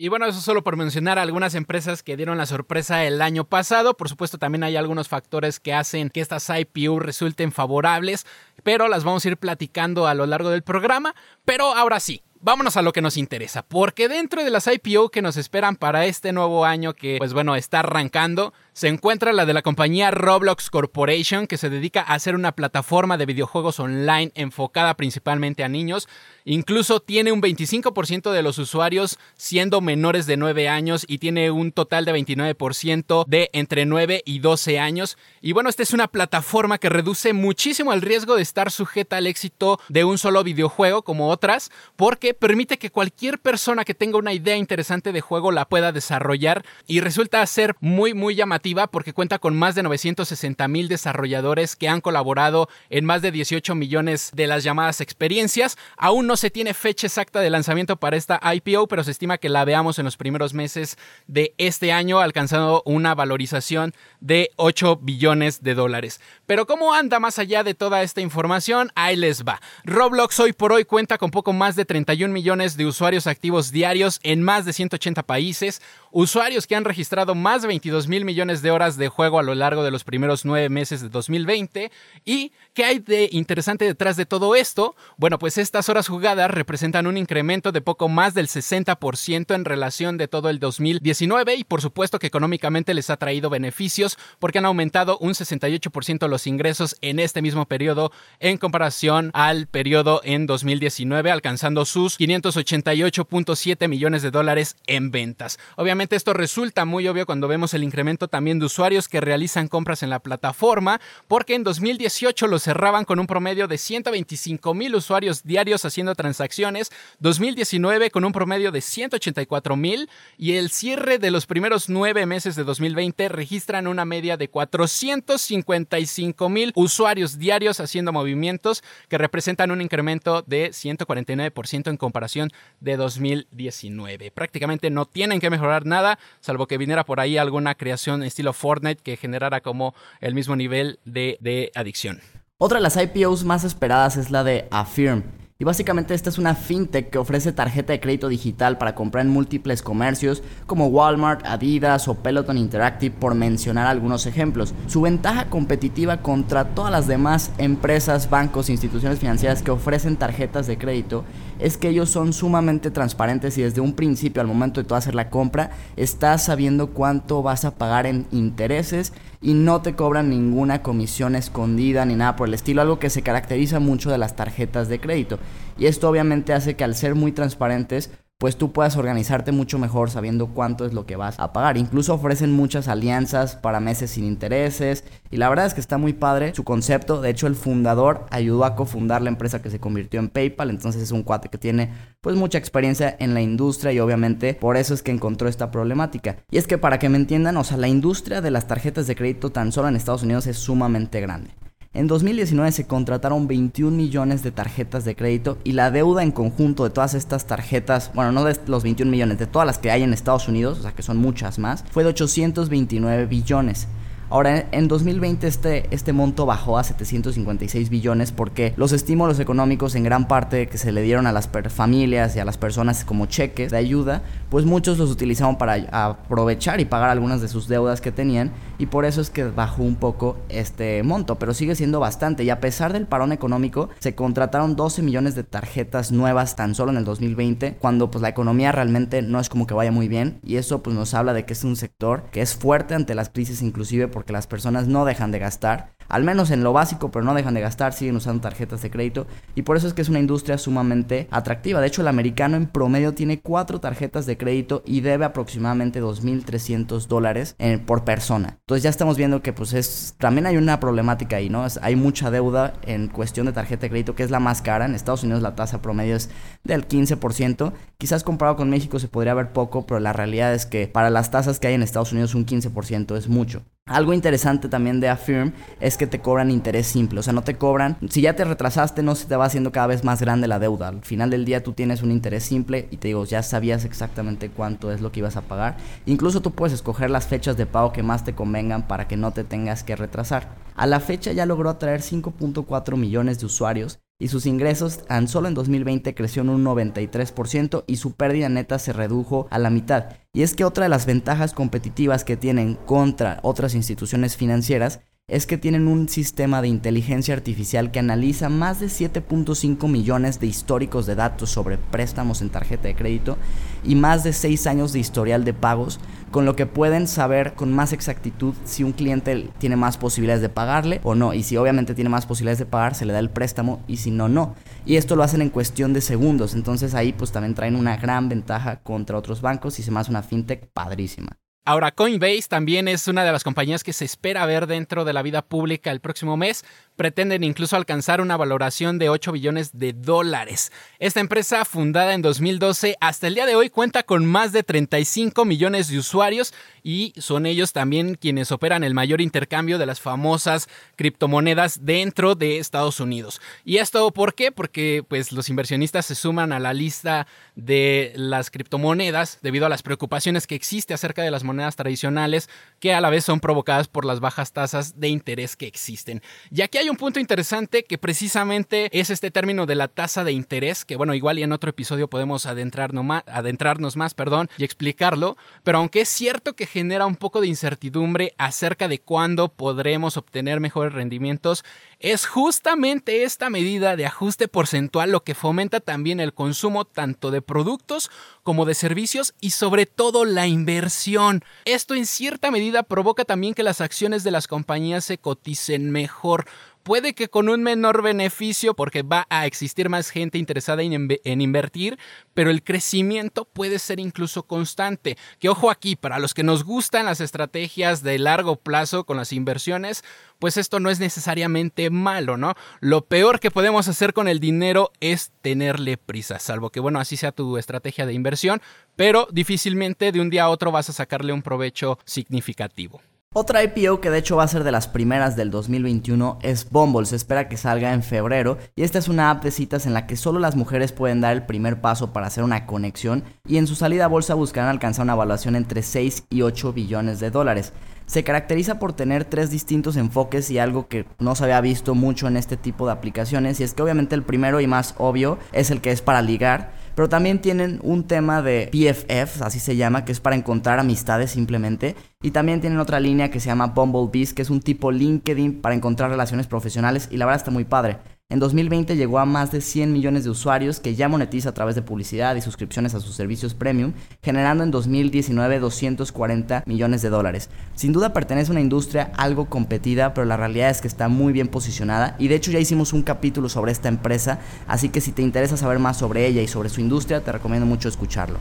Y 0.00 0.06
bueno, 0.06 0.26
eso 0.26 0.40
solo 0.40 0.62
por 0.62 0.76
mencionar 0.76 1.18
algunas 1.18 1.56
empresas 1.56 2.04
que 2.04 2.16
dieron 2.16 2.38
la 2.38 2.46
sorpresa 2.46 3.04
el 3.04 3.20
año 3.20 3.42
pasado. 3.42 3.96
Por 3.96 4.08
supuesto, 4.08 4.38
también 4.38 4.62
hay 4.62 4.76
algunos 4.76 5.08
factores 5.08 5.58
que 5.58 5.74
hacen 5.74 6.08
que 6.08 6.20
estas 6.20 6.48
IPO 6.48 7.00
resulten 7.00 7.50
favorables, 7.50 8.24
pero 8.62 8.86
las 8.86 9.02
vamos 9.02 9.24
a 9.24 9.28
ir 9.30 9.36
platicando 9.38 10.06
a 10.06 10.14
lo 10.14 10.24
largo 10.26 10.50
del 10.50 10.62
programa. 10.62 11.16
Pero 11.44 11.74
ahora 11.74 11.98
sí, 11.98 12.22
vámonos 12.40 12.76
a 12.76 12.82
lo 12.82 12.92
que 12.92 13.02
nos 13.02 13.16
interesa, 13.16 13.62
porque 13.62 14.08
dentro 14.08 14.44
de 14.44 14.50
las 14.50 14.68
IPO 14.68 15.08
que 15.08 15.20
nos 15.20 15.36
esperan 15.36 15.74
para 15.74 16.06
este 16.06 16.32
nuevo 16.32 16.64
año 16.64 16.94
que, 16.94 17.16
pues 17.18 17.34
bueno, 17.34 17.56
está 17.56 17.80
arrancando, 17.80 18.52
se 18.78 18.86
encuentra 18.86 19.32
la 19.32 19.44
de 19.44 19.54
la 19.54 19.62
compañía 19.62 20.12
Roblox 20.12 20.70
Corporation, 20.70 21.48
que 21.48 21.56
se 21.56 21.68
dedica 21.68 22.00
a 22.00 22.14
hacer 22.14 22.36
una 22.36 22.52
plataforma 22.52 23.16
de 23.18 23.26
videojuegos 23.26 23.80
online 23.80 24.30
enfocada 24.36 24.94
principalmente 24.94 25.64
a 25.64 25.68
niños. 25.68 26.06
Incluso 26.44 27.00
tiene 27.00 27.32
un 27.32 27.42
25% 27.42 28.30
de 28.30 28.40
los 28.40 28.56
usuarios 28.58 29.18
siendo 29.36 29.80
menores 29.80 30.26
de 30.26 30.36
9 30.36 30.68
años 30.68 31.04
y 31.08 31.18
tiene 31.18 31.50
un 31.50 31.72
total 31.72 32.04
de 32.04 32.14
29% 32.14 33.24
de 33.26 33.50
entre 33.52 33.84
9 33.84 34.22
y 34.24 34.38
12 34.38 34.78
años. 34.78 35.18
Y 35.40 35.54
bueno, 35.54 35.70
esta 35.70 35.82
es 35.82 35.92
una 35.92 36.06
plataforma 36.06 36.78
que 36.78 36.88
reduce 36.88 37.32
muchísimo 37.32 37.92
el 37.92 38.00
riesgo 38.00 38.36
de 38.36 38.42
estar 38.42 38.70
sujeta 38.70 39.16
al 39.16 39.26
éxito 39.26 39.80
de 39.88 40.04
un 40.04 40.18
solo 40.18 40.44
videojuego 40.44 41.02
como 41.02 41.30
otras, 41.30 41.72
porque 41.96 42.32
permite 42.32 42.78
que 42.78 42.92
cualquier 42.92 43.40
persona 43.40 43.84
que 43.84 43.94
tenga 43.94 44.18
una 44.18 44.34
idea 44.34 44.56
interesante 44.56 45.10
de 45.10 45.20
juego 45.20 45.50
la 45.50 45.68
pueda 45.68 45.90
desarrollar 45.90 46.64
y 46.86 47.00
resulta 47.00 47.44
ser 47.44 47.74
muy 47.80 48.14
muy 48.14 48.40
porque 48.86 49.12
cuenta 49.12 49.38
con 49.38 49.56
más 49.56 49.74
de 49.74 49.82
960 49.82 50.68
mil 50.68 50.88
desarrolladores 50.88 51.76
que 51.76 51.88
han 51.88 52.00
colaborado 52.00 52.68
en 52.90 53.04
más 53.04 53.22
de 53.22 53.32
18 53.32 53.74
millones 53.74 54.30
de 54.34 54.46
las 54.46 54.64
llamadas 54.64 55.00
experiencias. 55.00 55.76
Aún 55.96 56.26
no 56.26 56.36
se 56.36 56.50
tiene 56.50 56.74
fecha 56.74 57.06
exacta 57.06 57.40
de 57.40 57.50
lanzamiento 57.50 57.96
para 57.96 58.16
esta 58.16 58.40
IPO, 58.54 58.86
pero 58.88 59.04
se 59.04 59.10
estima 59.10 59.38
que 59.38 59.48
la 59.48 59.64
veamos 59.64 59.98
en 59.98 60.04
los 60.04 60.16
primeros 60.16 60.54
meses 60.54 60.98
de 61.26 61.54
este 61.58 61.92
año, 61.92 62.20
alcanzando 62.20 62.82
una 62.84 63.14
valorización 63.14 63.94
de 64.20 64.50
8 64.56 64.96
billones 65.02 65.62
de 65.62 65.74
dólares. 65.74 66.20
Pero 66.46 66.66
¿cómo 66.66 66.94
anda 66.94 67.18
más 67.20 67.38
allá 67.38 67.62
de 67.64 67.74
toda 67.74 68.02
esta 68.02 68.20
información? 68.20 68.90
Ahí 68.94 69.16
les 69.16 69.44
va. 69.44 69.60
Roblox 69.84 70.38
hoy 70.40 70.52
por 70.52 70.72
hoy 70.72 70.84
cuenta 70.84 71.18
con 71.18 71.30
poco 71.30 71.52
más 71.52 71.76
de 71.76 71.84
31 71.84 72.32
millones 72.32 72.76
de 72.76 72.86
usuarios 72.86 73.26
activos 73.26 73.70
diarios 73.70 74.20
en 74.22 74.42
más 74.42 74.64
de 74.64 74.72
180 74.72 75.22
países, 75.22 75.82
usuarios 76.10 76.66
que 76.66 76.76
han 76.76 76.84
registrado 76.84 77.34
más 77.34 77.62
de 77.62 77.68
22 77.68 78.08
mil 78.08 78.24
millones 78.24 78.62
de 78.62 78.70
horas 78.70 78.96
de 78.96 79.08
juego 79.08 79.38
a 79.38 79.42
lo 79.42 79.54
largo 79.54 79.82
de 79.82 79.90
los 79.90 80.04
primeros 80.04 80.44
nueve 80.44 80.68
meses 80.68 81.00
de 81.00 81.08
2020. 81.08 81.90
¿Y 82.24 82.52
qué 82.78 82.84
hay 82.84 83.00
de 83.00 83.28
interesante 83.32 83.84
detrás 83.84 84.16
de 84.16 84.24
todo 84.24 84.54
esto? 84.54 84.94
Bueno, 85.16 85.40
pues 85.40 85.58
estas 85.58 85.88
horas 85.88 86.06
jugadas 86.06 86.48
representan 86.48 87.08
un 87.08 87.16
incremento 87.16 87.72
de 87.72 87.80
poco 87.80 88.08
más 88.08 88.34
del 88.34 88.46
60% 88.46 89.52
en 89.52 89.64
relación 89.64 90.16
de 90.16 90.28
todo 90.28 90.48
el 90.48 90.60
2019 90.60 91.56
y 91.56 91.64
por 91.64 91.82
supuesto 91.82 92.20
que 92.20 92.28
económicamente 92.28 92.94
les 92.94 93.10
ha 93.10 93.16
traído 93.16 93.50
beneficios 93.50 94.16
porque 94.38 94.58
han 94.58 94.64
aumentado 94.64 95.18
un 95.18 95.32
68% 95.32 96.28
los 96.28 96.46
ingresos 96.46 96.96
en 97.00 97.18
este 97.18 97.42
mismo 97.42 97.66
periodo 97.66 98.12
en 98.38 98.58
comparación 98.58 99.32
al 99.34 99.66
periodo 99.66 100.20
en 100.22 100.46
2019, 100.46 101.32
alcanzando 101.32 101.84
sus 101.84 102.16
588.7 102.16 103.88
millones 103.88 104.22
de 104.22 104.30
dólares 104.30 104.76
en 104.86 105.10
ventas. 105.10 105.58
Obviamente 105.74 106.14
esto 106.14 106.32
resulta 106.32 106.84
muy 106.84 107.08
obvio 107.08 107.26
cuando 107.26 107.48
vemos 107.48 107.74
el 107.74 107.82
incremento 107.82 108.28
también 108.28 108.60
de 108.60 108.66
usuarios 108.66 109.08
que 109.08 109.20
realizan 109.20 109.66
compras 109.66 110.04
en 110.04 110.10
la 110.10 110.20
plataforma, 110.20 111.00
porque 111.26 111.56
en 111.56 111.64
2018 111.64 112.46
lo 112.46 112.60
cerraban 112.68 113.06
con 113.06 113.18
un 113.18 113.26
promedio 113.26 113.66
de 113.66 113.78
125 113.78 114.74
mil 114.74 114.94
usuarios 114.94 115.42
diarios 115.42 115.86
haciendo 115.86 116.14
transacciones, 116.14 116.90
2019 117.18 118.10
con 118.10 118.26
un 118.26 118.32
promedio 118.32 118.70
de 118.72 118.82
184 118.82 119.74
mil 119.74 120.10
y 120.36 120.56
el 120.56 120.68
cierre 120.68 121.18
de 121.18 121.30
los 121.30 121.46
primeros 121.46 121.88
nueve 121.88 122.26
meses 122.26 122.56
de 122.56 122.64
2020 122.64 123.30
registran 123.30 123.86
una 123.86 124.04
media 124.04 124.36
de 124.36 124.50
455 124.50 126.50
mil 126.50 126.72
usuarios 126.74 127.38
diarios 127.38 127.80
haciendo 127.80 128.12
movimientos 128.12 128.84
que 129.08 129.16
representan 129.16 129.70
un 129.70 129.80
incremento 129.80 130.42
de 130.42 130.68
149% 130.68 131.88
en 131.88 131.96
comparación 131.96 132.50
de 132.80 132.98
2019. 132.98 134.30
Prácticamente 134.30 134.90
no 134.90 135.06
tienen 135.06 135.40
que 135.40 135.48
mejorar 135.48 135.86
nada, 135.86 136.18
salvo 136.40 136.66
que 136.66 136.76
viniera 136.76 137.06
por 137.06 137.18
ahí 137.18 137.38
alguna 137.38 137.76
creación 137.76 138.22
estilo 138.22 138.52
Fortnite 138.52 139.02
que 139.02 139.16
generara 139.16 139.62
como 139.62 139.94
el 140.20 140.34
mismo 140.34 140.54
nivel 140.54 140.98
de, 141.06 141.38
de 141.40 141.72
adicción. 141.74 142.20
Otra 142.60 142.78
de 142.78 142.82
las 142.82 142.96
IPOs 142.96 143.44
más 143.44 143.62
esperadas 143.62 144.16
es 144.16 144.32
la 144.32 144.42
de 144.42 144.66
Affirm 144.72 145.37
Y 145.60 145.64
básicamente 145.64 146.14
esta 146.14 146.30
es 146.30 146.38
una 146.38 146.54
fintech 146.54 147.10
que 147.10 147.18
ofrece 147.18 147.50
tarjeta 147.50 147.92
de 147.92 147.98
crédito 147.98 148.28
digital 148.28 148.78
para 148.78 148.94
comprar 148.94 149.26
en 149.26 149.32
múltiples 149.32 149.82
comercios 149.82 150.40
como 150.66 150.86
Walmart, 150.86 151.44
Adidas 151.44 152.06
o 152.06 152.14
Peloton 152.14 152.56
Interactive 152.56 153.12
por 153.12 153.34
mencionar 153.34 153.88
algunos 153.88 154.26
ejemplos. 154.26 154.72
Su 154.86 155.00
ventaja 155.00 155.50
competitiva 155.50 156.18
contra 156.18 156.76
todas 156.76 156.92
las 156.92 157.08
demás 157.08 157.50
empresas, 157.58 158.30
bancos 158.30 158.68
e 158.68 158.72
instituciones 158.72 159.18
financieras 159.18 159.64
que 159.64 159.72
ofrecen 159.72 160.16
tarjetas 160.16 160.68
de 160.68 160.78
crédito 160.78 161.24
es 161.58 161.76
que 161.76 161.88
ellos 161.88 162.08
son 162.08 162.32
sumamente 162.32 162.92
transparentes 162.92 163.58
y 163.58 163.62
desde 163.62 163.80
un 163.80 163.94
principio 163.94 164.40
al 164.40 164.46
momento 164.46 164.80
de 164.80 164.94
hacer 164.94 165.16
la 165.16 165.28
compra 165.28 165.72
estás 165.96 166.44
sabiendo 166.44 166.90
cuánto 166.90 167.42
vas 167.42 167.64
a 167.64 167.74
pagar 167.74 168.06
en 168.06 168.26
intereses 168.30 169.12
y 169.40 169.54
no 169.54 169.82
te 169.82 169.94
cobran 169.94 170.30
ninguna 170.30 170.82
comisión 170.82 171.36
escondida 171.36 172.04
ni 172.04 172.14
nada 172.14 172.36
por 172.36 172.48
el 172.48 172.54
estilo, 172.54 172.82
algo 172.82 172.98
que 172.98 173.10
se 173.10 173.22
caracteriza 173.22 173.80
mucho 173.80 174.10
de 174.10 174.18
las 174.18 174.36
tarjetas 174.36 174.88
de 174.88 175.00
crédito. 175.00 175.38
Y 175.78 175.86
esto 175.86 176.08
obviamente 176.08 176.52
hace 176.52 176.74
que 176.74 176.84
al 176.84 176.94
ser 176.94 177.14
muy 177.14 177.32
transparentes, 177.32 178.10
pues 178.38 178.56
tú 178.56 178.70
puedas 178.70 178.96
organizarte 178.96 179.50
mucho 179.50 179.80
mejor 179.80 180.10
sabiendo 180.10 180.46
cuánto 180.48 180.86
es 180.86 180.92
lo 180.92 181.06
que 181.06 181.16
vas 181.16 181.34
a 181.40 181.52
pagar. 181.52 181.76
Incluso 181.76 182.14
ofrecen 182.14 182.52
muchas 182.52 182.86
alianzas 182.86 183.56
para 183.56 183.80
meses 183.80 184.12
sin 184.12 184.24
intereses 184.24 185.02
y 185.32 185.38
la 185.38 185.48
verdad 185.48 185.66
es 185.66 185.74
que 185.74 185.80
está 185.80 185.98
muy 185.98 186.12
padre 186.12 186.54
su 186.54 186.62
concepto. 186.62 187.20
De 187.20 187.30
hecho, 187.30 187.48
el 187.48 187.56
fundador 187.56 188.26
ayudó 188.30 188.64
a 188.64 188.76
cofundar 188.76 189.22
la 189.22 189.30
empresa 189.30 189.60
que 189.60 189.70
se 189.70 189.80
convirtió 189.80 190.20
en 190.20 190.28
PayPal, 190.28 190.70
entonces 190.70 191.02
es 191.02 191.10
un 191.10 191.24
cuate 191.24 191.48
que 191.48 191.58
tiene 191.58 191.90
pues 192.20 192.36
mucha 192.36 192.58
experiencia 192.58 193.16
en 193.18 193.34
la 193.34 193.40
industria 193.40 193.92
y 193.92 193.98
obviamente 193.98 194.54
por 194.54 194.76
eso 194.76 194.94
es 194.94 195.02
que 195.02 195.10
encontró 195.10 195.48
esta 195.48 195.72
problemática. 195.72 196.36
Y 196.48 196.58
es 196.58 196.68
que 196.68 196.78
para 196.78 197.00
que 197.00 197.08
me 197.08 197.18
entiendan, 197.18 197.56
o 197.56 197.64
sea, 197.64 197.76
la 197.76 197.88
industria 197.88 198.40
de 198.40 198.52
las 198.52 198.68
tarjetas 198.68 199.08
de 199.08 199.16
crédito 199.16 199.50
tan 199.50 199.72
solo 199.72 199.88
en 199.88 199.96
Estados 199.96 200.22
Unidos 200.22 200.46
es 200.46 200.58
sumamente 200.58 201.20
grande. 201.20 201.50
En 201.94 202.06
2019 202.06 202.70
se 202.70 202.86
contrataron 202.86 203.48
21 203.48 203.96
millones 203.96 204.42
de 204.42 204.50
tarjetas 204.50 205.06
de 205.06 205.16
crédito 205.16 205.56
y 205.64 205.72
la 205.72 205.90
deuda 205.90 206.22
en 206.22 206.32
conjunto 206.32 206.84
de 206.84 206.90
todas 206.90 207.14
estas 207.14 207.46
tarjetas, 207.46 208.10
bueno, 208.14 208.30
no 208.30 208.44
de 208.44 208.58
los 208.66 208.82
21 208.82 209.10
millones, 209.10 209.38
de 209.38 209.46
todas 209.46 209.64
las 209.64 209.78
que 209.78 209.90
hay 209.90 210.02
en 210.02 210.12
Estados 210.12 210.48
Unidos, 210.48 210.80
o 210.80 210.82
sea 210.82 210.92
que 210.92 211.02
son 211.02 211.16
muchas 211.16 211.58
más, 211.58 211.84
fue 211.90 212.02
de 212.02 212.10
829 212.10 213.24
billones. 213.24 213.88
Ahora, 214.30 214.66
en 214.72 214.88
2020 214.88 215.46
este, 215.46 215.86
este 215.90 216.12
monto 216.12 216.44
bajó 216.44 216.76
a 216.76 216.84
756 216.84 217.88
billones 217.88 218.30
porque 218.30 218.74
los 218.76 218.92
estímulos 218.92 219.40
económicos 219.40 219.94
en 219.94 220.04
gran 220.04 220.28
parte 220.28 220.68
que 220.68 220.76
se 220.76 220.92
le 220.92 221.00
dieron 221.00 221.26
a 221.26 221.32
las 221.32 221.48
familias 221.70 222.36
y 222.36 222.38
a 222.38 222.44
las 222.44 222.58
personas 222.58 223.06
como 223.06 223.24
cheques 223.24 223.70
de 223.70 223.78
ayuda, 223.78 224.22
pues 224.50 224.66
muchos 224.66 224.98
los 224.98 225.10
utilizaron 225.10 225.56
para 225.56 225.74
aprovechar 225.90 226.78
y 226.80 226.84
pagar 226.84 227.08
algunas 227.08 227.40
de 227.40 227.48
sus 227.48 227.68
deudas 227.68 228.02
que 228.02 228.12
tenían 228.12 228.52
y 228.78 228.86
por 228.86 229.06
eso 229.06 229.20
es 229.20 229.30
que 229.30 229.44
bajó 229.44 229.82
un 229.82 229.96
poco 229.96 230.36
este 230.50 231.02
monto, 231.02 231.38
pero 231.38 231.54
sigue 231.54 231.74
siendo 231.74 231.98
bastante. 231.98 232.44
Y 232.44 232.50
a 232.50 232.60
pesar 232.60 232.92
del 232.92 233.06
parón 233.06 233.32
económico 233.32 233.88
se 233.98 234.14
contrataron 234.14 234.76
12 234.76 235.02
millones 235.02 235.34
de 235.34 235.42
tarjetas 235.42 236.12
nuevas 236.12 236.54
tan 236.54 236.74
solo 236.74 236.92
en 236.92 236.98
el 236.98 237.04
2020 237.04 237.76
cuando 237.80 238.10
pues 238.10 238.22
la 238.22 238.28
economía 238.28 238.72
realmente 238.72 239.22
no 239.22 239.40
es 239.40 239.48
como 239.48 239.66
que 239.66 239.74
vaya 239.74 239.90
muy 239.90 240.08
bien 240.08 240.38
y 240.44 240.56
eso 240.56 240.82
pues 240.82 240.94
nos 240.94 241.14
habla 241.14 241.32
de 241.32 241.44
que 241.44 241.54
es 241.54 241.64
un 241.64 241.76
sector 241.76 242.24
que 242.30 242.42
es 242.42 242.54
fuerte 242.54 242.94
ante 242.94 243.14
las 243.14 243.30
crisis 243.30 243.62
inclusive 243.62 244.08
porque 244.18 244.32
las 244.32 244.48
personas 244.48 244.88
no 244.88 245.04
dejan 245.04 245.30
de 245.30 245.38
gastar, 245.38 245.92
al 246.08 246.24
menos 246.24 246.50
en 246.50 246.64
lo 246.64 246.72
básico, 246.72 247.12
pero 247.12 247.24
no 247.24 247.34
dejan 247.34 247.54
de 247.54 247.60
gastar, 247.60 247.92
siguen 247.92 248.16
usando 248.16 248.40
tarjetas 248.40 248.82
de 248.82 248.90
crédito 248.90 249.28
y 249.54 249.62
por 249.62 249.76
eso 249.76 249.86
es 249.86 249.94
que 249.94 250.02
es 250.02 250.08
una 250.08 250.18
industria 250.18 250.58
sumamente 250.58 251.28
atractiva. 251.30 251.80
De 251.80 251.86
hecho, 251.86 252.02
el 252.02 252.08
americano 252.08 252.56
en 252.56 252.66
promedio 252.66 253.14
tiene 253.14 253.38
cuatro 253.38 253.78
tarjetas 253.78 254.26
de 254.26 254.36
crédito 254.36 254.82
y 254.84 255.02
debe 255.02 255.24
aproximadamente 255.24 256.02
2.300 256.02 257.06
dólares 257.06 257.54
eh, 257.60 257.78
por 257.78 258.02
persona. 258.02 258.56
Entonces 258.58 258.82
ya 258.82 258.90
estamos 258.90 259.16
viendo 259.16 259.40
que 259.40 259.52
pues 259.52 259.72
es, 259.72 260.16
también 260.18 260.46
hay 260.46 260.56
una 260.56 260.80
problemática 260.80 261.36
ahí, 261.36 261.48
¿no? 261.48 261.64
hay 261.80 261.94
mucha 261.94 262.32
deuda 262.32 262.72
en 262.82 263.06
cuestión 263.06 263.46
de 263.46 263.52
tarjeta 263.52 263.82
de 263.82 263.90
crédito 263.90 264.16
que 264.16 264.24
es 264.24 264.32
la 264.32 264.40
más 264.40 264.62
cara. 264.62 264.86
En 264.86 264.96
Estados 264.96 265.22
Unidos 265.22 265.42
la 265.42 265.54
tasa 265.54 265.80
promedio 265.80 266.16
es 266.16 266.28
del 266.64 266.88
15%. 266.88 267.72
Quizás 267.98 268.24
comparado 268.24 268.56
con 268.56 268.68
México 268.68 268.98
se 268.98 269.06
podría 269.06 269.34
ver 269.34 269.52
poco, 269.52 269.86
pero 269.86 270.00
la 270.00 270.12
realidad 270.12 270.54
es 270.54 270.66
que 270.66 270.88
para 270.88 271.08
las 271.08 271.30
tasas 271.30 271.60
que 271.60 271.68
hay 271.68 271.74
en 271.74 271.84
Estados 271.84 272.10
Unidos 272.10 272.34
un 272.34 272.46
15% 272.46 273.16
es 273.16 273.28
mucho. 273.28 273.62
Algo 273.88 274.12
interesante 274.12 274.68
también 274.68 275.00
de 275.00 275.08
Affirm 275.08 275.52
es 275.80 275.96
que 275.96 276.06
te 276.06 276.20
cobran 276.20 276.50
interés 276.50 276.86
simple, 276.86 277.20
o 277.20 277.22
sea, 277.22 277.32
no 277.32 277.42
te 277.42 277.56
cobran, 277.56 277.96
si 278.10 278.20
ya 278.20 278.36
te 278.36 278.44
retrasaste 278.44 279.02
no 279.02 279.14
se 279.14 279.26
te 279.26 279.34
va 279.34 279.46
haciendo 279.46 279.72
cada 279.72 279.86
vez 279.86 280.04
más 280.04 280.20
grande 280.20 280.46
la 280.46 280.58
deuda, 280.58 280.88
al 280.88 281.02
final 281.02 281.30
del 281.30 281.46
día 281.46 281.62
tú 281.62 281.72
tienes 281.72 282.02
un 282.02 282.12
interés 282.12 282.44
simple 282.44 282.86
y 282.90 282.98
te 282.98 283.08
digo, 283.08 283.24
ya 283.24 283.42
sabías 283.42 283.86
exactamente 283.86 284.50
cuánto 284.50 284.92
es 284.92 285.00
lo 285.00 285.10
que 285.10 285.20
ibas 285.20 285.36
a 285.36 285.42
pagar, 285.42 285.78
incluso 286.04 286.42
tú 286.42 286.50
puedes 286.50 286.74
escoger 286.74 287.08
las 287.08 287.26
fechas 287.26 287.56
de 287.56 287.64
pago 287.66 287.92
que 287.92 288.02
más 288.02 288.24
te 288.24 288.34
convengan 288.34 288.86
para 288.86 289.08
que 289.08 289.16
no 289.16 289.32
te 289.32 289.44
tengas 289.44 289.82
que 289.84 289.96
retrasar. 289.96 290.48
A 290.76 290.86
la 290.86 291.00
fecha 291.00 291.32
ya 291.32 291.46
logró 291.46 291.70
atraer 291.70 292.02
5.4 292.02 292.96
millones 292.96 293.40
de 293.40 293.46
usuarios 293.46 293.98
y 294.20 294.28
sus 294.28 294.46
ingresos 294.46 295.04
tan 295.06 295.28
solo 295.28 295.46
en 295.46 295.54
2020 295.54 296.14
creció 296.14 296.42
en 296.42 296.48
un 296.48 296.64
93% 296.64 297.84
y 297.86 297.96
su 297.96 298.14
pérdida 298.14 298.48
neta 298.48 298.80
se 298.80 298.92
redujo 298.92 299.46
a 299.50 299.58
la 299.58 299.70
mitad. 299.70 300.06
Y 300.32 300.42
es 300.42 300.54
que 300.54 300.64
otra 300.64 300.84
de 300.84 300.88
las 300.88 301.06
ventajas 301.06 301.52
competitivas 301.52 302.24
que 302.24 302.36
tienen 302.36 302.74
contra 302.74 303.38
otras 303.42 303.74
instituciones 303.74 304.36
financieras 304.36 305.00
es 305.28 305.46
que 305.46 305.58
tienen 305.58 305.86
un 305.86 306.08
sistema 306.08 306.62
de 306.62 306.68
inteligencia 306.68 307.34
artificial 307.34 307.90
que 307.90 307.98
analiza 307.98 308.48
más 308.48 308.80
de 308.80 308.86
7.5 308.86 309.86
millones 309.86 310.40
de 310.40 310.46
históricos 310.46 311.06
de 311.06 311.14
datos 311.14 311.50
sobre 311.50 311.76
préstamos 311.76 312.40
en 312.40 312.48
tarjeta 312.48 312.88
de 312.88 312.96
crédito 312.96 313.36
y 313.84 313.94
más 313.94 314.24
de 314.24 314.32
6 314.32 314.66
años 314.66 314.92
de 314.94 315.00
historial 315.00 315.44
de 315.44 315.52
pagos, 315.52 316.00
con 316.30 316.44
lo 316.44 316.56
que 316.56 316.66
pueden 316.66 317.06
saber 317.06 317.54
con 317.54 317.72
más 317.72 317.92
exactitud 317.92 318.54
si 318.64 318.84
un 318.84 318.92
cliente 318.92 319.50
tiene 319.58 319.76
más 319.76 319.96
posibilidades 319.96 320.42
de 320.42 320.48
pagarle 320.48 321.00
o 321.02 321.14
no. 321.14 321.34
Y 321.34 321.42
si 321.42 321.56
obviamente 321.56 321.94
tiene 321.94 322.10
más 322.10 322.26
posibilidades 322.26 322.58
de 322.58 322.66
pagar, 322.66 322.94
se 322.94 323.06
le 323.06 323.12
da 323.12 323.18
el 323.18 323.30
préstamo 323.30 323.82
y 323.86 323.98
si 323.98 324.10
no, 324.10 324.28
no. 324.28 324.54
Y 324.84 324.96
esto 324.96 325.16
lo 325.16 325.22
hacen 325.22 325.42
en 325.42 325.50
cuestión 325.50 325.92
de 325.92 326.00
segundos. 326.00 326.54
Entonces 326.54 326.94
ahí 326.94 327.12
pues 327.12 327.32
también 327.32 327.54
traen 327.54 327.76
una 327.76 327.96
gran 327.96 328.28
ventaja 328.28 328.80
contra 328.80 329.18
otros 329.18 329.40
bancos 329.40 329.78
y 329.78 329.82
se 329.82 329.90
me 329.90 330.00
hace 330.00 330.10
una 330.10 330.22
fintech 330.22 330.68
padrísima. 330.72 331.38
Ahora, 331.68 331.90
Coinbase 331.90 332.48
también 332.48 332.88
es 332.88 333.08
una 333.08 333.24
de 333.24 333.30
las 333.30 333.44
compañías 333.44 333.84
que 333.84 333.92
se 333.92 334.06
espera 334.06 334.46
ver 334.46 334.66
dentro 334.66 335.04
de 335.04 335.12
la 335.12 335.20
vida 335.20 335.42
pública 335.42 335.90
el 335.90 336.00
próximo 336.00 336.38
mes. 336.38 336.64
Pretenden 336.96 337.44
incluso 337.44 337.76
alcanzar 337.76 338.22
una 338.22 338.38
valoración 338.38 338.98
de 338.98 339.10
8 339.10 339.32
billones 339.32 339.78
de 339.78 339.92
dólares. 339.92 340.72
Esta 340.98 341.20
empresa, 341.20 341.66
fundada 341.66 342.14
en 342.14 342.22
2012, 342.22 342.96
hasta 343.02 343.26
el 343.26 343.34
día 343.34 343.44
de 343.44 343.54
hoy 343.54 343.68
cuenta 343.68 344.02
con 344.02 344.24
más 344.24 344.52
de 344.52 344.62
35 344.62 345.44
millones 345.44 345.88
de 345.88 345.98
usuarios 345.98 346.54
y 346.82 347.12
son 347.18 347.44
ellos 347.44 347.74
también 347.74 348.14
quienes 348.14 348.50
operan 348.50 348.82
el 348.82 348.94
mayor 348.94 349.20
intercambio 349.20 349.76
de 349.76 349.84
las 349.84 350.00
famosas 350.00 350.68
criptomonedas 350.96 351.84
dentro 351.84 352.34
de 352.34 352.58
Estados 352.58 352.98
Unidos. 352.98 353.42
¿Y 353.66 353.76
esto 353.76 354.10
por 354.10 354.34
qué? 354.34 354.52
Porque 354.52 355.04
pues, 355.06 355.32
los 355.32 355.50
inversionistas 355.50 356.06
se 356.06 356.14
suman 356.14 356.52
a 356.52 356.60
la 356.60 356.72
lista 356.72 357.26
de 357.56 358.12
las 358.16 358.50
criptomonedas 358.50 359.38
debido 359.42 359.66
a 359.66 359.68
las 359.68 359.82
preocupaciones 359.82 360.46
que 360.46 360.54
existe 360.54 360.94
acerca 360.94 361.22
de 361.22 361.30
las 361.30 361.44
monedas 361.44 361.57
tradicionales 361.76 362.48
que 362.80 362.94
a 362.94 363.00
la 363.00 363.10
vez 363.10 363.24
son 363.24 363.40
provocadas 363.40 363.88
por 363.88 364.04
las 364.04 364.20
bajas 364.20 364.52
tasas 364.52 365.00
de 365.00 365.08
interés 365.08 365.56
que 365.56 365.66
existen. 365.66 366.22
Y 366.50 366.62
aquí 366.62 366.78
hay 366.78 366.88
un 366.88 366.96
punto 366.96 367.20
interesante 367.20 367.84
que 367.84 367.98
precisamente 367.98 368.88
es 368.98 369.10
este 369.10 369.30
término 369.30 369.66
de 369.66 369.74
la 369.74 369.88
tasa 369.88 370.24
de 370.24 370.32
interés, 370.32 370.84
que 370.84 370.96
bueno, 370.96 371.14
igual 371.14 371.38
y 371.38 371.42
en 371.42 371.52
otro 371.52 371.70
episodio 371.70 372.08
podemos 372.08 372.46
adentrarnos 372.46 373.04
más, 373.04 373.24
adentrarnos 373.26 373.96
más 373.96 374.14
perdón, 374.14 374.48
y 374.56 374.64
explicarlo, 374.64 375.36
pero 375.64 375.78
aunque 375.78 376.02
es 376.02 376.08
cierto 376.08 376.54
que 376.54 376.66
genera 376.66 377.06
un 377.06 377.16
poco 377.16 377.40
de 377.40 377.48
incertidumbre 377.48 378.34
acerca 378.38 378.88
de 378.88 379.00
cuándo 379.00 379.48
podremos 379.48 380.16
obtener 380.16 380.60
mejores 380.60 380.92
rendimientos, 380.92 381.64
es 381.98 382.26
justamente 382.26 383.24
esta 383.24 383.50
medida 383.50 383.96
de 383.96 384.06
ajuste 384.06 384.48
porcentual 384.48 385.10
lo 385.10 385.24
que 385.24 385.34
fomenta 385.34 385.80
también 385.80 386.20
el 386.20 386.32
consumo 386.32 386.84
tanto 386.84 387.30
de 387.30 387.42
productos 387.42 388.10
como 388.42 388.64
de 388.64 388.74
servicios 388.74 389.34
y 389.40 389.50
sobre 389.50 389.86
todo 389.86 390.24
la 390.24 390.46
inversión. 390.46 391.42
Esto 391.64 391.94
en 391.94 392.06
cierta 392.06 392.50
medida 392.50 392.82
provoca 392.82 393.24
también 393.24 393.54
que 393.54 393.62
las 393.62 393.80
acciones 393.80 394.24
de 394.24 394.30
las 394.30 394.46
compañías 394.46 395.04
se 395.04 395.18
coticen 395.18 395.90
mejor 395.90 396.46
puede 396.82 397.14
que 397.14 397.28
con 397.28 397.48
un 397.48 397.62
menor 397.62 398.02
beneficio 398.02 398.74
porque 398.74 399.02
va 399.02 399.26
a 399.30 399.46
existir 399.46 399.88
más 399.88 400.10
gente 400.10 400.38
interesada 400.38 400.82
en, 400.82 401.40
invertir, 401.40 401.98
pero 402.34 402.50
el 402.50 402.62
crecimiento 402.62 403.44
puede 403.44 403.78
ser 403.78 404.00
incluso 404.00 404.44
constante. 404.44 405.16
Que 405.38 405.48
ojo 405.48 405.70
aquí, 405.70 405.96
para 405.96 406.18
los 406.18 406.34
que 406.34 406.42
nos 406.42 406.64
gustan 406.64 407.06
las 407.06 407.20
estrategias 407.20 408.02
de 408.02 408.18
largo 408.18 408.56
plazo 408.56 409.04
con 409.04 409.16
las 409.16 409.32
inversiones, 409.32 410.04
pues 410.38 410.56
esto 410.56 410.80
no 410.80 410.90
es 410.90 411.00
necesariamente 411.00 411.90
malo, 411.90 412.36
¿no? 412.36 412.54
Lo 412.80 413.04
peor 413.04 413.40
que 413.40 413.50
podemos 413.50 413.88
hacer 413.88 414.12
con 414.12 414.28
el 414.28 414.40
dinero 414.40 414.92
es 415.00 415.32
tenerle 415.42 415.96
prisa, 415.96 416.38
salvo 416.38 416.70
que, 416.70 416.80
bueno, 416.80 417.00
así 417.00 417.16
sea 417.16 417.32
tu 417.32 417.58
estrategia 417.58 418.06
de 418.06 418.14
inversión, 418.14 418.62
pero 418.96 419.28
difícilmente 419.32 420.12
de 420.12 420.20
un 420.20 420.30
día 420.30 420.44
a 420.44 420.48
otro 420.48 420.72
vas 420.72 420.88
a 420.88 420.92
sacarle 420.92 421.32
un 421.32 421.42
provecho 421.42 421.98
significativo. 422.04 423.00
Otra 423.34 423.62
IPO 423.62 424.00
que 424.00 424.08
de 424.08 424.16
hecho 424.16 424.36
va 424.36 424.44
a 424.44 424.48
ser 424.48 424.64
de 424.64 424.72
las 424.72 424.88
primeras 424.88 425.36
del 425.36 425.50
2021 425.50 426.38
es 426.40 426.70
Bumble, 426.70 427.04
se 427.04 427.16
espera 427.16 427.46
que 427.46 427.58
salga 427.58 427.92
en 427.92 428.02
febrero 428.02 428.56
y 428.74 428.84
esta 428.84 428.98
es 428.98 429.06
una 429.06 429.28
app 429.28 429.44
de 429.44 429.50
citas 429.50 429.84
en 429.84 429.92
la 429.92 430.06
que 430.06 430.16
solo 430.16 430.38
las 430.38 430.56
mujeres 430.56 430.92
pueden 430.92 431.20
dar 431.20 431.34
el 431.34 431.44
primer 431.44 431.82
paso 431.82 432.14
para 432.14 432.28
hacer 432.28 432.42
una 432.42 432.64
conexión 432.64 433.24
y 433.46 433.58
en 433.58 433.66
su 433.66 433.74
salida 433.74 434.06
a 434.06 434.08
bolsa 434.08 434.32
buscarán 434.32 434.70
alcanzar 434.70 435.04
una 435.04 435.12
evaluación 435.12 435.56
entre 435.56 435.82
6 435.82 436.24
y 436.30 436.40
8 436.40 436.72
billones 436.72 437.20
de 437.20 437.30
dólares. 437.30 437.74
se 438.06 438.24
caracteriza 438.24 438.78
por 438.78 438.94
tener 438.94 439.26
tres 439.26 439.50
distintos 439.50 439.98
enfoques 439.98 440.50
y 440.50 440.58
algo 440.58 440.88
que 440.88 441.04
no 441.18 441.34
se 441.34 441.44
había 441.44 441.60
visto 441.60 441.94
mucho 441.94 442.28
en 442.28 442.38
este 442.38 442.56
tipo 442.56 442.86
de 442.86 442.92
aplicaciones 442.92 443.60
y 443.60 443.64
es 443.64 443.74
que 443.74 443.82
obviamente 443.82 444.14
el 444.14 444.22
primero 444.22 444.62
y 444.62 444.66
más 444.66 444.94
obvio 444.96 445.38
es 445.52 445.70
el 445.70 445.82
que 445.82 445.90
es 445.90 446.00
para 446.00 446.22
ligar, 446.22 446.72
pero 446.98 447.08
también 447.08 447.40
tienen 447.40 447.78
un 447.84 448.08
tema 448.08 448.42
de 448.42 448.68
PFF, 448.72 449.42
así 449.42 449.60
se 449.60 449.76
llama, 449.76 450.04
que 450.04 450.10
es 450.10 450.18
para 450.18 450.34
encontrar 450.34 450.80
amistades 450.80 451.30
simplemente. 451.30 451.94
Y 452.22 452.32
también 452.32 452.60
tienen 452.60 452.80
otra 452.80 452.98
línea 452.98 453.30
que 453.30 453.38
se 453.38 453.46
llama 453.46 453.68
Bumblebees, 453.68 454.34
que 454.34 454.42
es 454.42 454.50
un 454.50 454.58
tipo 454.58 454.90
LinkedIn 454.90 455.60
para 455.60 455.76
encontrar 455.76 456.10
relaciones 456.10 456.48
profesionales 456.48 457.06
y 457.12 457.16
la 457.16 457.26
verdad 457.26 457.42
está 457.42 457.52
muy 457.52 457.62
padre. 457.62 457.98
En 458.30 458.40
2020 458.40 458.94
llegó 458.94 459.20
a 459.20 459.24
más 459.24 459.52
de 459.52 459.62
100 459.62 459.90
millones 459.90 460.24
de 460.24 460.28
usuarios 460.28 460.80
que 460.80 460.94
ya 460.94 461.08
monetiza 461.08 461.48
a 461.48 461.54
través 461.54 461.76
de 461.76 461.80
publicidad 461.80 462.36
y 462.36 462.42
suscripciones 462.42 462.94
a 462.94 463.00
sus 463.00 463.14
servicios 463.14 463.54
premium, 463.54 463.94
generando 464.22 464.64
en 464.64 464.70
2019 464.70 465.58
240 465.58 466.62
millones 466.66 467.00
de 467.00 467.08
dólares. 467.08 467.48
Sin 467.74 467.94
duda 467.94 468.12
pertenece 468.12 468.50
a 468.50 468.52
una 468.52 468.60
industria 468.60 469.12
algo 469.16 469.48
competida, 469.48 470.12
pero 470.12 470.26
la 470.26 470.36
realidad 470.36 470.68
es 470.68 470.82
que 470.82 470.88
está 470.88 471.08
muy 471.08 471.32
bien 471.32 471.48
posicionada 471.48 472.16
y 472.18 472.28
de 472.28 472.34
hecho 472.34 472.50
ya 472.50 472.58
hicimos 472.58 472.92
un 472.92 473.02
capítulo 473.02 473.48
sobre 473.48 473.72
esta 473.72 473.88
empresa, 473.88 474.40
así 474.66 474.90
que 474.90 475.00
si 475.00 475.12
te 475.12 475.22
interesa 475.22 475.56
saber 475.56 475.78
más 475.78 475.96
sobre 475.96 476.26
ella 476.26 476.42
y 476.42 476.48
sobre 476.48 476.68
su 476.68 476.82
industria, 476.82 477.24
te 477.24 477.32
recomiendo 477.32 477.64
mucho 477.64 477.88
escucharlo. 477.88 478.38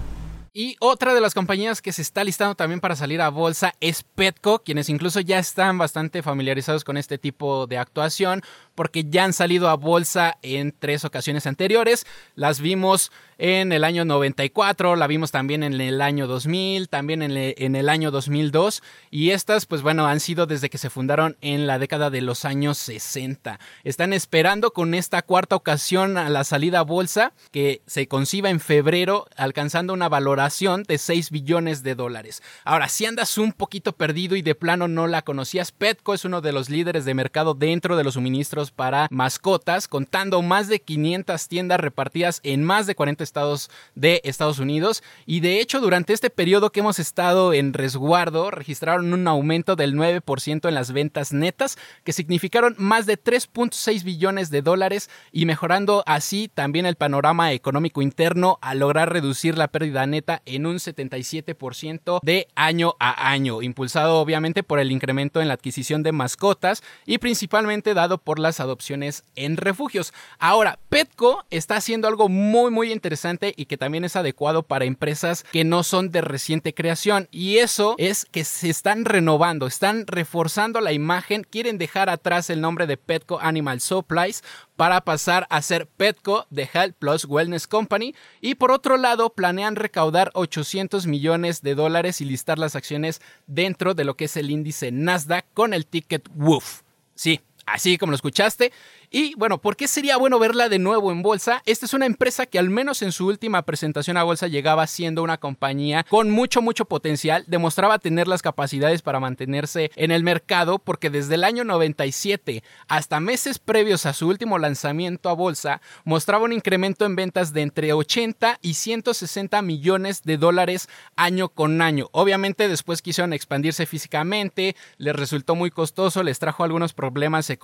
Y 0.60 0.76
otra 0.80 1.14
de 1.14 1.22
las 1.22 1.36
compañías 1.36 1.84
que 1.84 1.94
se 1.94 2.02
está 2.02 2.24
listando 2.24 2.56
también 2.56 2.80
para 2.80 2.96
salir 2.96 3.22
a 3.22 3.30
bolsa 3.30 3.76
es 3.80 4.02
Petco, 4.02 4.64
quienes 4.64 4.90
incluso 4.90 5.20
ya 5.20 5.38
están 5.38 5.78
bastante 5.78 6.24
familiarizados 6.24 6.84
con 6.84 6.98
este 6.98 7.20
tipo 7.20 7.68
de 7.68 7.78
actuación 7.78 8.42
porque 8.78 9.06
ya 9.10 9.24
han 9.24 9.34
salido 9.34 9.70
a 9.70 9.76
bolsa 9.76 10.38
en 10.44 10.72
tres 10.72 11.04
ocasiones 11.04 11.48
anteriores. 11.48 12.06
Las 12.36 12.62
vimos 12.62 13.12
en 13.40 13.72
el 13.72 13.84
año 13.84 14.06
94, 14.06 14.96
la 14.96 15.08
vimos 15.08 15.32
también 15.32 15.64
en 15.64 15.80
el 15.82 16.02
año 16.02 16.28
2000, 16.28 16.88
también 16.88 17.24
en, 17.24 17.76
el 17.76 17.90
año 17.90 18.12
2002 18.12 18.82
y 19.12 19.32
estas 19.32 19.66
pues 19.66 19.82
bueno 19.82 20.08
han 20.08 20.20
sido 20.20 20.46
desde 20.46 20.70
que 20.70 20.78
se 20.78 20.90
fundaron 20.90 21.38
en 21.42 21.68
la 21.68 21.80
década 21.80 22.10
de 22.10 22.22
los 22.22 22.46
años 22.46 22.78
60. 22.78 23.60
Están 23.84 24.14
esperando 24.14 24.72
con 24.72 24.94
esta 24.94 25.24
cuarta 25.24 25.56
ocasión 25.56 26.18
a 26.18 26.30
la 26.30 26.44
salida 26.44 26.80
a 26.80 26.84
bolsa 26.84 27.34
que 27.52 27.82
se 27.88 28.08
conciba 28.08 28.50
en 28.50 28.60
febrero 28.60 29.28
alcanzando 29.36 29.94
una 29.94 30.10
valoración 30.10 30.84
de 30.84 31.00
6 31.00 31.32
billones 31.32 31.82
de 31.84 31.96
dólares. 31.96 32.44
Ahora, 32.64 32.90
si 32.90 33.06
andas 33.06 33.38
un 33.40 33.54
poquito 33.54 33.94
perdido 33.94 34.36
y 34.36 34.44
de 34.44 34.56
plano 34.56 34.88
no 34.88 35.08
la 35.08 35.24
conocías, 35.24 35.72
Petco 35.72 36.14
es 36.14 36.26
uno 36.26 36.42
de 36.42 36.52
los 36.52 36.70
líderes 36.70 37.06
de 37.06 37.14
mercado 37.14 37.54
dentro 37.56 37.98
de 37.98 38.04
los 38.04 38.16
suministros 38.16 38.67
para 38.72 39.08
mascotas, 39.12 39.88
contando 39.88 40.42
más 40.42 40.68
de 40.68 40.80
500 40.80 41.48
tiendas 41.48 41.80
repartidas 41.80 42.40
en 42.44 42.64
más 42.64 42.88
de 42.88 42.96
40 42.96 43.24
estados 43.24 43.70
de 43.96 44.22
Estados 44.24 44.60
Unidos. 44.60 45.04
Y 45.26 45.40
de 45.40 45.60
hecho, 45.60 45.80
durante 45.80 46.14
este 46.14 46.30
periodo 46.30 46.72
que 46.72 46.80
hemos 46.82 47.00
estado 47.00 47.54
en 47.54 47.74
resguardo, 47.74 48.52
registraron 48.52 49.14
un 49.14 49.28
aumento 49.28 49.76
del 49.76 49.96
9% 49.96 50.68
en 50.68 50.76
las 50.76 50.92
ventas 50.92 51.34
netas, 51.34 51.78
que 52.04 52.14
significaron 52.14 52.76
más 52.78 53.06
de 53.06 53.22
3.6 53.22 54.04
billones 54.04 54.50
de 54.50 54.62
dólares 54.62 55.10
y 55.32 55.46
mejorando 55.46 56.04
así 56.06 56.50
también 56.54 56.86
el 56.86 56.96
panorama 56.96 57.52
económico 57.54 58.02
interno 58.02 58.58
a 58.62 58.76
lograr 58.76 59.12
reducir 59.12 59.58
la 59.58 59.68
pérdida 59.68 60.06
neta 60.06 60.42
en 60.46 60.66
un 60.66 60.76
77% 60.78 62.20
de 62.22 62.48
año 62.56 62.96
a 63.00 63.32
año, 63.32 63.62
impulsado 63.62 64.20
obviamente 64.20 64.64
por 64.64 64.80
el 64.80 64.92
incremento 64.92 65.42
en 65.42 65.48
la 65.48 65.54
adquisición 65.54 66.04
de 66.04 66.12
mascotas 66.12 66.84
y 67.06 67.18
principalmente 67.18 67.94
dado 67.94 68.18
por 68.18 68.40
las 68.40 68.57
adopciones 68.60 69.24
en 69.36 69.58
refugios. 69.58 70.14
Ahora, 70.40 70.80
Petco 70.90 71.46
está 71.50 71.78
haciendo 71.78 72.08
algo 72.08 72.30
muy 72.30 72.72
muy 72.72 72.92
interesante 72.92 73.54
y 73.56 73.66
que 73.66 73.78
también 73.78 74.06
es 74.06 74.16
adecuado 74.16 74.64
para 74.64 74.86
empresas 74.86 75.44
que 75.52 75.64
no 75.64 75.84
son 75.84 76.12
de 76.12 76.22
reciente 76.22 76.74
creación 76.74 77.28
y 77.32 77.58
eso 77.58 77.96
es 77.98 78.26
que 78.26 78.44
se 78.44 78.70
están 78.70 79.06
renovando, 79.06 79.68
están 79.68 80.06
reforzando 80.08 80.82
la 80.82 80.94
imagen, 80.94 81.44
quieren 81.44 81.78
dejar 81.78 82.10
atrás 82.10 82.50
el 82.50 82.62
nombre 82.62 82.88
de 82.88 82.98
Petco 82.98 83.40
Animal 83.40 83.82
Supplies 83.82 84.44
para 84.76 85.02
pasar 85.02 85.48
a 85.50 85.62
ser 85.62 85.88
Petco 85.88 86.46
de 86.50 86.70
Health 86.72 86.96
Plus 87.00 87.26
Wellness 87.26 87.68
Company 87.68 88.16
y 88.42 88.56
por 88.56 88.72
otro 88.72 88.98
lado 88.98 89.32
planean 89.32 89.76
recaudar 89.76 90.32
800 90.34 91.08
millones 91.08 91.62
de 91.62 91.76
dólares 91.76 92.22
y 92.22 92.26
listar 92.26 92.60
las 92.60 92.76
acciones 92.76 93.22
dentro 93.48 93.94
de 93.94 94.06
lo 94.06 94.16
que 94.16 94.26
es 94.26 94.38
el 94.38 94.52
índice 94.52 94.92
Nasdaq 94.92 95.46
con 95.54 95.74
el 95.74 95.86
ticket 95.86 96.28
WOOF. 96.36 96.82
Sí, 97.16 97.42
así 97.68 97.98
como 97.98 98.12
lo 98.12 98.16
escuchaste, 98.16 98.72
y 99.10 99.36
bueno, 99.36 99.60
¿por 99.60 99.78
qué 99.78 99.88
sería 99.88 100.18
bueno 100.18 100.38
verla 100.38 100.68
de 100.68 100.80
nuevo 100.80 101.14
en 101.14 101.22
bolsa? 101.22 101.62
Esta 101.66 101.86
es 101.86 101.94
una 101.94 102.06
empresa 102.06 102.46
que 102.46 102.60
al 102.60 102.70
menos 102.70 103.02
en 103.02 103.14
su 103.14 103.26
última 103.26 103.62
presentación 103.62 104.18
a 104.18 104.24
bolsa 104.24 104.48
llegaba 104.48 104.86
siendo 104.86 105.24
una 105.24 105.38
compañía 105.38 106.06
con 106.10 106.30
mucho, 106.30 106.62
mucho 106.62 106.84
potencial, 106.86 107.46
demostraba 107.48 108.00
tener 108.00 108.28
las 108.28 108.42
capacidades 108.42 109.02
para 109.02 109.22
mantenerse 109.22 109.92
en 109.96 110.12
el 110.12 110.24
mercado 110.24 110.80
porque 110.80 111.10
desde 111.10 111.36
el 111.36 111.46
año 111.46 111.64
97 111.64 112.64
hasta 112.90 113.22
meses 113.22 113.60
previos 113.60 114.06
a 114.06 114.12
su 114.12 114.28
último 114.28 114.58
lanzamiento 114.60 115.30
a 115.30 115.34
bolsa 115.34 115.82
mostraba 116.04 116.44
un 116.44 116.52
incremento 116.52 117.06
en 117.06 117.16
ventas 117.16 117.54
de 117.54 117.62
entre 117.62 117.94
80 117.94 118.60
y 118.62 118.74
160 118.74 119.62
millones 119.62 120.24
de 120.24 120.38
dólares 120.38 120.90
año 121.16 121.48
con 121.48 121.82
año. 121.82 122.10
Obviamente 122.12 122.68
después 122.68 123.02
quisieron 123.02 123.32
expandirse 123.32 123.86
físicamente, 123.86 124.76
les 124.98 125.16
resultó 125.16 125.56
muy 125.56 125.72
costoso, 125.72 126.24
les 126.24 126.40
trajo 126.40 126.66
algunos 126.66 126.94
problemas 126.94 127.50
económicos, 127.50 127.57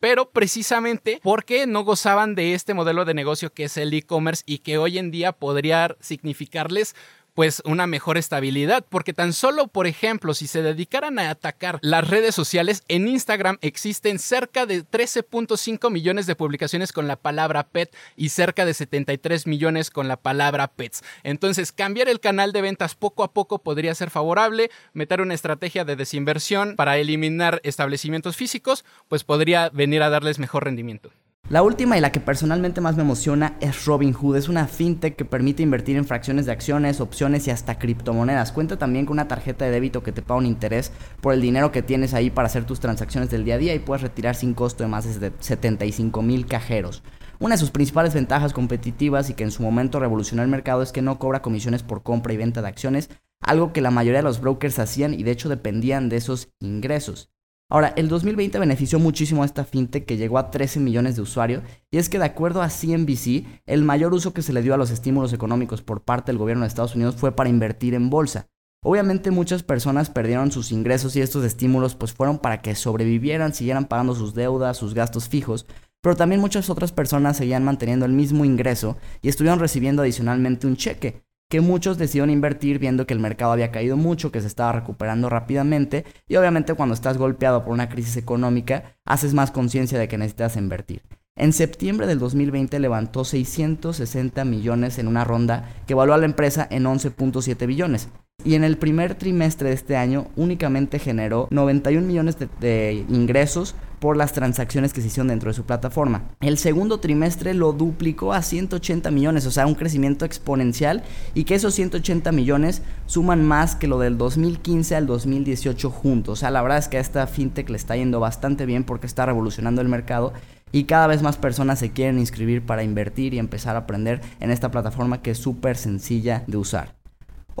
pero 0.00 0.30
precisamente 0.30 1.20
porque 1.22 1.66
no 1.66 1.82
gozaban 1.82 2.34
de 2.34 2.54
este 2.54 2.74
modelo 2.74 3.04
de 3.04 3.14
negocio 3.14 3.52
que 3.52 3.64
es 3.64 3.76
el 3.76 3.92
e-commerce 3.92 4.42
y 4.46 4.58
que 4.58 4.78
hoy 4.78 4.98
en 4.98 5.10
día 5.10 5.32
podría 5.32 5.96
significarles 6.00 6.94
pues 7.38 7.62
una 7.64 7.86
mejor 7.86 8.18
estabilidad, 8.18 8.84
porque 8.88 9.12
tan 9.12 9.32
solo, 9.32 9.68
por 9.68 9.86
ejemplo, 9.86 10.34
si 10.34 10.48
se 10.48 10.60
dedicaran 10.60 11.20
a 11.20 11.30
atacar 11.30 11.78
las 11.82 12.10
redes 12.10 12.34
sociales, 12.34 12.82
en 12.88 13.06
Instagram 13.06 13.58
existen 13.60 14.18
cerca 14.18 14.66
de 14.66 14.84
13.5 14.84 15.88
millones 15.88 16.26
de 16.26 16.34
publicaciones 16.34 16.90
con 16.90 17.06
la 17.06 17.14
palabra 17.14 17.62
pet 17.62 17.94
y 18.16 18.30
cerca 18.30 18.66
de 18.66 18.74
73 18.74 19.46
millones 19.46 19.90
con 19.90 20.08
la 20.08 20.16
palabra 20.16 20.66
pets. 20.66 21.04
Entonces, 21.22 21.70
cambiar 21.70 22.08
el 22.08 22.18
canal 22.18 22.50
de 22.50 22.60
ventas 22.60 22.96
poco 22.96 23.22
a 23.22 23.32
poco 23.32 23.60
podría 23.60 23.94
ser 23.94 24.10
favorable, 24.10 24.72
meter 24.92 25.20
una 25.20 25.34
estrategia 25.34 25.84
de 25.84 25.94
desinversión 25.94 26.74
para 26.74 26.98
eliminar 26.98 27.60
establecimientos 27.62 28.34
físicos, 28.34 28.84
pues 29.06 29.22
podría 29.22 29.68
venir 29.68 30.02
a 30.02 30.10
darles 30.10 30.40
mejor 30.40 30.64
rendimiento. 30.64 31.12
La 31.50 31.62
última 31.62 31.96
y 31.96 32.02
la 32.02 32.12
que 32.12 32.20
personalmente 32.20 32.82
más 32.82 32.96
me 32.96 33.02
emociona 33.02 33.56
es 33.60 33.86
Robinhood. 33.86 34.36
Es 34.36 34.50
una 34.50 34.66
fintech 34.68 35.16
que 35.16 35.24
permite 35.24 35.62
invertir 35.62 35.96
en 35.96 36.04
fracciones 36.04 36.44
de 36.44 36.52
acciones, 36.52 37.00
opciones 37.00 37.46
y 37.46 37.50
hasta 37.50 37.78
criptomonedas. 37.78 38.52
Cuenta 38.52 38.76
también 38.76 39.06
con 39.06 39.14
una 39.14 39.28
tarjeta 39.28 39.64
de 39.64 39.70
débito 39.70 40.02
que 40.02 40.12
te 40.12 40.20
paga 40.20 40.40
un 40.40 40.44
interés 40.44 40.92
por 41.22 41.32
el 41.32 41.40
dinero 41.40 41.72
que 41.72 41.80
tienes 41.80 42.12
ahí 42.12 42.28
para 42.28 42.48
hacer 42.48 42.66
tus 42.66 42.80
transacciones 42.80 43.30
del 43.30 43.46
día 43.46 43.54
a 43.54 43.58
día 43.58 43.74
y 43.74 43.78
puedes 43.78 44.02
retirar 44.02 44.34
sin 44.34 44.52
costo 44.52 44.84
de 44.84 44.90
más 44.90 45.20
de 45.20 45.32
75 45.40 46.20
mil 46.20 46.44
cajeros. 46.44 47.02
Una 47.38 47.54
de 47.54 47.60
sus 47.60 47.70
principales 47.70 48.12
ventajas 48.12 48.52
competitivas 48.52 49.30
y 49.30 49.34
que 49.34 49.44
en 49.44 49.50
su 49.50 49.62
momento 49.62 50.00
revolucionó 50.00 50.42
el 50.42 50.48
mercado 50.48 50.82
es 50.82 50.92
que 50.92 51.00
no 51.00 51.18
cobra 51.18 51.40
comisiones 51.40 51.82
por 51.82 52.02
compra 52.02 52.34
y 52.34 52.36
venta 52.36 52.60
de 52.60 52.68
acciones, 52.68 53.08
algo 53.40 53.72
que 53.72 53.80
la 53.80 53.90
mayoría 53.90 54.18
de 54.18 54.24
los 54.24 54.42
brokers 54.42 54.78
hacían 54.80 55.14
y 55.14 55.22
de 55.22 55.30
hecho 55.30 55.48
dependían 55.48 56.10
de 56.10 56.16
esos 56.16 56.50
ingresos. 56.60 57.30
Ahora, 57.70 57.92
el 57.96 58.08
2020 58.08 58.58
benefició 58.58 58.98
muchísimo 58.98 59.42
a 59.42 59.46
esta 59.46 59.62
fintech 59.62 60.06
que 60.06 60.16
llegó 60.16 60.38
a 60.38 60.50
13 60.50 60.80
millones 60.80 61.16
de 61.16 61.22
usuarios 61.22 61.62
y 61.90 61.98
es 61.98 62.08
que 62.08 62.18
de 62.18 62.24
acuerdo 62.24 62.62
a 62.62 62.70
CNBC, 62.70 63.44
el 63.66 63.84
mayor 63.84 64.14
uso 64.14 64.32
que 64.32 64.40
se 64.40 64.54
le 64.54 64.62
dio 64.62 64.72
a 64.72 64.78
los 64.78 64.90
estímulos 64.90 65.34
económicos 65.34 65.82
por 65.82 66.00
parte 66.00 66.32
del 66.32 66.38
gobierno 66.38 66.62
de 66.62 66.68
Estados 66.68 66.94
Unidos 66.94 67.16
fue 67.16 67.32
para 67.32 67.50
invertir 67.50 67.92
en 67.92 68.08
bolsa. 68.08 68.48
Obviamente 68.82 69.30
muchas 69.30 69.62
personas 69.62 70.08
perdieron 70.08 70.50
sus 70.50 70.72
ingresos 70.72 71.14
y 71.16 71.20
estos 71.20 71.44
estímulos 71.44 71.94
pues 71.94 72.14
fueron 72.14 72.38
para 72.38 72.62
que 72.62 72.74
sobrevivieran, 72.74 73.52
siguieran 73.52 73.84
pagando 73.84 74.14
sus 74.14 74.34
deudas, 74.34 74.78
sus 74.78 74.94
gastos 74.94 75.28
fijos, 75.28 75.66
pero 76.00 76.16
también 76.16 76.40
muchas 76.40 76.70
otras 76.70 76.92
personas 76.92 77.36
seguían 77.36 77.64
manteniendo 77.64 78.06
el 78.06 78.12
mismo 78.12 78.46
ingreso 78.46 78.96
y 79.20 79.28
estuvieron 79.28 79.58
recibiendo 79.58 80.00
adicionalmente 80.00 80.66
un 80.66 80.76
cheque 80.76 81.27
que 81.48 81.60
muchos 81.60 81.96
decidieron 81.96 82.30
invertir 82.30 82.78
viendo 82.78 83.06
que 83.06 83.14
el 83.14 83.20
mercado 83.20 83.52
había 83.52 83.70
caído 83.70 83.96
mucho, 83.96 84.30
que 84.30 84.40
se 84.40 84.46
estaba 84.46 84.72
recuperando 84.72 85.30
rápidamente 85.30 86.04
y 86.28 86.36
obviamente 86.36 86.74
cuando 86.74 86.94
estás 86.94 87.16
golpeado 87.16 87.64
por 87.64 87.72
una 87.72 87.88
crisis 87.88 88.16
económica 88.16 88.96
haces 89.04 89.32
más 89.32 89.50
conciencia 89.50 89.98
de 89.98 90.08
que 90.08 90.18
necesitas 90.18 90.56
invertir. 90.56 91.02
En 91.36 91.52
septiembre 91.52 92.06
del 92.06 92.18
2020 92.18 92.78
levantó 92.80 93.24
660 93.24 94.44
millones 94.44 94.98
en 94.98 95.08
una 95.08 95.24
ronda 95.24 95.70
que 95.86 95.92
evaluó 95.94 96.14
a 96.14 96.18
la 96.18 96.26
empresa 96.26 96.66
en 96.68 96.84
11.7 96.84 97.66
billones 97.66 98.08
y 98.44 98.54
en 98.54 98.64
el 98.64 98.78
primer 98.78 99.14
trimestre 99.14 99.68
de 99.68 99.74
este 99.74 99.96
año 99.96 100.28
únicamente 100.36 100.98
generó 100.98 101.48
91 101.50 102.06
millones 102.06 102.36
de, 102.60 103.04
ingresos 103.08 103.74
por 103.98 104.16
las 104.16 104.32
transacciones 104.32 104.92
que 104.92 105.00
se 105.00 105.08
hicieron 105.08 105.28
dentro 105.28 105.50
de 105.50 105.54
su 105.54 105.64
plataforma. 105.64 106.22
El 106.40 106.56
segundo 106.56 106.98
trimestre 106.98 107.52
lo 107.52 107.72
duplicó 107.72 108.32
a 108.32 108.42
180 108.42 109.10
millones, 109.10 109.44
o 109.44 109.50
sea, 109.50 109.66
un 109.66 109.74
crecimiento 109.74 110.24
exponencial 110.24 111.02
y 111.34 111.44
que 111.44 111.56
esos 111.56 111.74
180 111.74 112.30
millones 112.30 112.82
suman 113.06 113.44
más 113.44 113.74
que 113.74 113.88
lo 113.88 113.98
del 113.98 114.16
2015 114.16 114.94
al 114.94 115.06
2018 115.06 115.90
juntos. 115.90 116.32
O 116.32 116.36
sea, 116.36 116.52
la 116.52 116.62
verdad 116.62 116.78
es 116.78 116.88
que 116.88 116.98
a 116.98 117.00
esta 117.00 117.26
fintech 117.26 117.68
le 117.68 117.76
está 117.76 117.96
yendo 117.96 118.20
bastante 118.20 118.66
bien 118.66 118.84
porque 118.84 119.08
está 119.08 119.26
revolucionando 119.26 119.82
el 119.82 119.88
mercado 119.88 120.32
y 120.70 120.84
cada 120.84 121.06
vez 121.06 121.22
más 121.22 121.36
personas 121.36 121.80
se 121.80 121.90
quieren 121.90 122.18
inscribir 122.18 122.64
para 122.64 122.84
invertir 122.84 123.34
y 123.34 123.38
empezar 123.38 123.74
a 123.74 123.80
aprender 123.80 124.20
en 124.38 124.52
esta 124.52 124.70
plataforma 124.70 125.22
que 125.22 125.32
es 125.32 125.38
súper 125.38 125.76
sencilla 125.76 126.44
de 126.46 126.56
usar. 126.56 126.97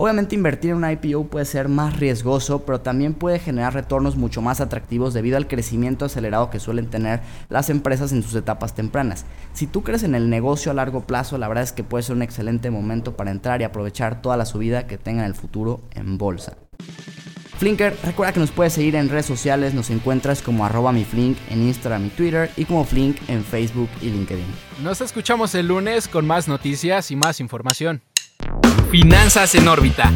Obviamente 0.00 0.36
invertir 0.36 0.70
en 0.70 0.76
una 0.76 0.92
IPO 0.92 1.24
puede 1.24 1.44
ser 1.44 1.68
más 1.68 1.98
riesgoso, 1.98 2.64
pero 2.64 2.80
también 2.80 3.14
puede 3.14 3.40
generar 3.40 3.74
retornos 3.74 4.14
mucho 4.14 4.40
más 4.40 4.60
atractivos 4.60 5.12
debido 5.12 5.36
al 5.36 5.48
crecimiento 5.48 6.04
acelerado 6.04 6.50
que 6.50 6.60
suelen 6.60 6.86
tener 6.86 7.20
las 7.48 7.68
empresas 7.68 8.12
en 8.12 8.22
sus 8.22 8.36
etapas 8.36 8.76
tempranas. 8.76 9.24
Si 9.54 9.66
tú 9.66 9.82
crees 9.82 10.04
en 10.04 10.14
el 10.14 10.30
negocio 10.30 10.70
a 10.70 10.74
largo 10.74 11.00
plazo, 11.00 11.36
la 11.36 11.48
verdad 11.48 11.64
es 11.64 11.72
que 11.72 11.82
puede 11.82 12.04
ser 12.04 12.14
un 12.14 12.22
excelente 12.22 12.70
momento 12.70 13.16
para 13.16 13.32
entrar 13.32 13.60
y 13.60 13.64
aprovechar 13.64 14.22
toda 14.22 14.36
la 14.36 14.44
subida 14.44 14.86
que 14.86 14.98
tenga 14.98 15.22
en 15.22 15.26
el 15.30 15.34
futuro 15.34 15.80
en 15.96 16.16
bolsa. 16.16 16.56
Flinker, 17.56 17.96
recuerda 18.04 18.32
que 18.32 18.38
nos 18.38 18.52
puedes 18.52 18.74
seguir 18.74 18.94
en 18.94 19.08
redes 19.08 19.26
sociales, 19.26 19.74
nos 19.74 19.90
encuentras 19.90 20.42
como 20.42 20.64
arroba 20.64 20.92
mi 20.92 21.04
en 21.50 21.62
Instagram 21.62 22.06
y 22.06 22.10
Twitter 22.10 22.52
y 22.56 22.66
como 22.66 22.84
Flink 22.84 23.16
en 23.26 23.42
Facebook 23.42 23.90
y 24.00 24.10
LinkedIn. 24.10 24.46
Nos 24.80 25.00
escuchamos 25.00 25.56
el 25.56 25.66
lunes 25.66 26.06
con 26.06 26.24
más 26.24 26.46
noticias 26.46 27.10
y 27.10 27.16
más 27.16 27.40
información. 27.40 28.00
Finanzas 28.90 29.54
en 29.54 29.68
órbita. 29.68 30.12